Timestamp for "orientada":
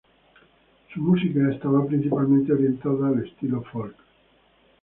2.51-3.09